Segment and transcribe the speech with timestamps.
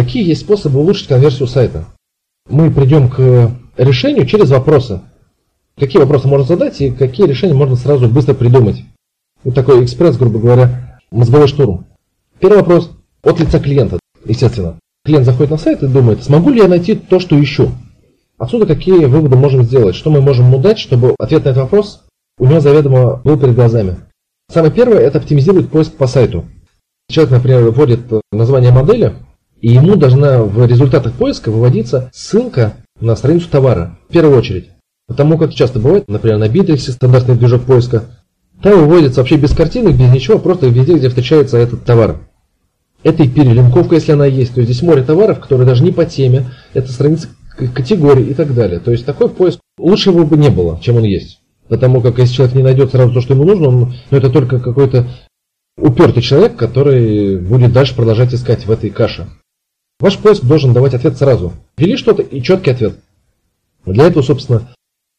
[0.00, 1.84] Какие есть способы улучшить конверсию сайта?
[2.48, 5.02] Мы придем к решению через вопросы.
[5.76, 8.82] Какие вопросы можно задать и какие решения можно сразу быстро придумать.
[9.44, 11.84] Вот такой экспресс, грубо говоря, мозговой штурм.
[12.38, 12.90] Первый вопрос
[13.22, 14.78] от лица клиента, естественно.
[15.04, 17.70] Клиент заходит на сайт и думает, смогу ли я найти то, что ищу?
[18.38, 19.94] Отсюда какие выводы можем сделать?
[19.94, 22.04] Что мы можем ему дать, чтобы ответ на этот вопрос
[22.38, 23.98] у него заведомо был перед глазами?
[24.50, 26.46] Самое первое– это оптимизировать поиск по сайту.
[27.10, 28.00] Человек, например, вводит
[28.32, 29.14] название модели,
[29.60, 34.70] и ему должна в результатах поиска выводиться ссылка на страницу товара, в первую очередь.
[35.06, 38.04] Потому как часто бывает, например, на Битриксе стандартный движок поиска,
[38.62, 42.20] там выводится вообще без картинок, без ничего, просто везде, где встречается этот товар.
[43.02, 44.54] Это и перелинковка, если она есть.
[44.54, 47.28] То есть здесь море товаров, которые даже не по теме, это страница
[47.74, 48.78] категории и так далее.
[48.78, 51.40] То есть такой поиск лучше его бы не было, чем он есть.
[51.68, 54.58] Потому как если человек не найдет сразу то, что ему нужно, он, ну, это только
[54.58, 55.08] какой-то
[55.78, 59.28] упертый человек, который будет дальше продолжать искать в этой каше.
[60.00, 61.52] Ваш поиск должен давать ответ сразу.
[61.76, 62.96] Ввели что-то и четкий ответ.
[63.84, 64.68] Для этого, собственно,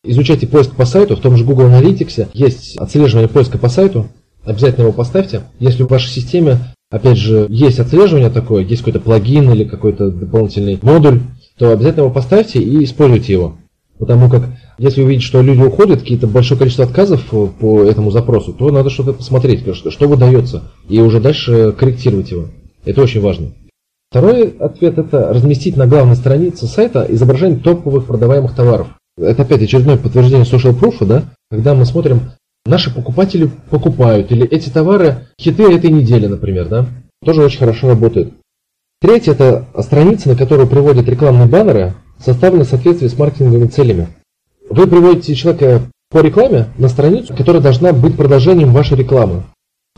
[0.03, 1.15] изучайте поиск по сайту.
[1.15, 4.07] В том же Google Analytics есть отслеживание поиска по сайту.
[4.43, 5.43] Обязательно его поставьте.
[5.59, 6.57] Если в вашей системе,
[6.89, 11.21] опять же, есть отслеживание такое, есть какой-то плагин или какой-то дополнительный модуль,
[11.59, 13.57] то обязательно его поставьте и используйте его.
[13.99, 18.71] Потому как если увидите, что люди уходят, какие-то большое количество отказов по этому запросу, то
[18.71, 22.47] надо что-то посмотреть, что, что выдается, и уже дальше корректировать его.
[22.83, 23.51] Это очень важно.
[24.11, 28.87] Второй ответ– это разместить на главной странице сайта изображение топовых продаваемых товаров.
[29.17, 31.23] Это опять очередное подтверждение social proof, да?
[31.49, 32.31] когда мы смотрим,
[32.65, 36.87] наши покупатели покупают, или эти товары хиты этой недели, например, да?
[37.23, 38.33] тоже очень хорошо работает.
[38.99, 44.09] Третье– это страница, на которую приводят рекламные баннеры, составлены в соответствии с маркетинговыми целями.
[44.69, 49.43] Вы приводите человека по рекламе на страницу, которая должна быть продолжением вашей рекламы.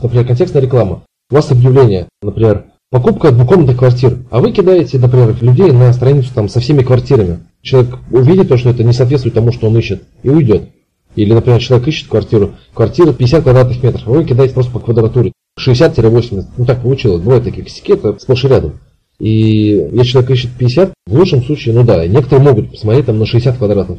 [0.00, 1.02] Например, контекстная реклама.
[1.30, 6.48] У вас объявление, например, покупка двухкомнатных квартир, а вы кидаете, например, людей на страницу там
[6.48, 7.40] со всеми квартирами.
[7.62, 10.70] Человек увидит то, что это не соответствует тому, что он ищет, и уйдет.
[11.16, 15.32] Или, например, человек ищет квартиру, квартира 50 квадратных метров, а вы кидаете просто по квадратуре.
[15.58, 18.80] 60-80, ну так получилось, бывают такие косяки, это сплошь и рядом.
[19.20, 23.26] И если человек ищет 50, в лучшем случае, ну да, некоторые могут посмотреть там на
[23.26, 23.98] 60 квадратов.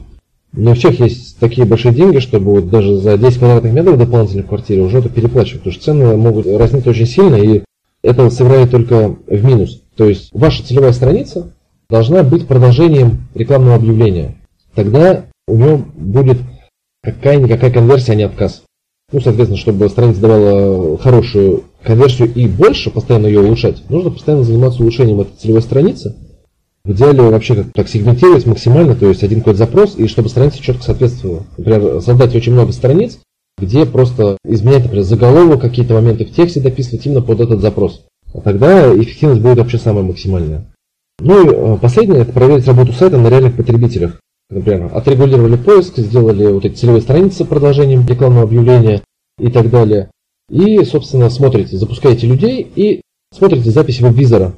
[0.51, 4.43] Не у всех есть такие большие деньги, чтобы вот даже за 10 квадратных метров дополнительной
[4.43, 7.63] квартиры уже это переплачивать, потому что цены могут разниться очень сильно, и
[8.05, 9.81] это сыграет только в минус.
[9.95, 11.53] То есть ваша целевая страница
[11.89, 14.35] должна быть продолжением рекламного объявления.
[14.75, 16.37] Тогда у него будет
[17.03, 18.63] какая-никакая конверсия, а не отказ.
[19.11, 24.81] Ну, соответственно, чтобы страница давала хорошую конверсию и больше, постоянно ее улучшать, нужно постоянно заниматься
[24.81, 26.15] улучшением этой целевой страницы.
[26.83, 30.61] В идеале вообще как так сегментировать максимально, то есть один какой-то запрос, и чтобы страница
[30.61, 31.43] четко соответствовала.
[31.57, 33.19] Например, создать очень много страниц,
[33.57, 38.05] где просто изменять, например, заголовок, какие-то моменты в тексте дописывать именно под этот запрос.
[38.33, 40.65] А тогда эффективность будет вообще самая максимальная.
[41.19, 44.19] Ну и э, последнее, это проверить работу сайта на реальных потребителях.
[44.49, 49.01] Например, отрегулировали поиск, сделали вот эти целевые страницы продолжением рекламного объявления
[49.39, 50.11] и так далее.
[50.49, 53.01] И, собственно, смотрите, запускаете людей и
[53.33, 54.53] смотрите записи веб-визора.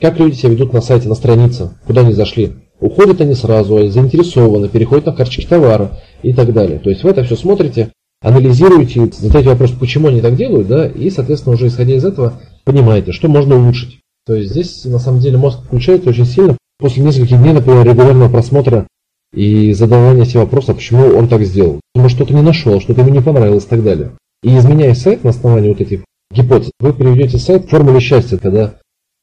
[0.00, 2.54] Как люди себя ведут на сайте, на странице, куда они зашли.
[2.80, 6.78] Уходят они сразу, заинтересованы, переходят на карточки товара и так далее.
[6.78, 11.10] То есть вы это все смотрите, анализируете, задаете вопрос, почему они так делают, да, и,
[11.10, 14.00] соответственно, уже исходя из этого, понимаете, что можно улучшить.
[14.26, 18.28] То есть здесь, на самом деле, мозг включается очень сильно после нескольких дней, например, регулярного
[18.28, 18.86] просмотра
[19.32, 21.80] и задавания себе вопроса, почему он так сделал.
[21.94, 24.12] Может, что-то не нашел, что-то ему не понравилось и так далее.
[24.42, 28.74] И изменяя сайт на основании вот этих гипотез, вы приведете сайт к формуле счастья, когда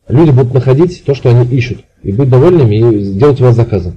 [0.07, 3.93] люди будут находить то, что они ищут, и быть довольными, и сделать у вас заказы.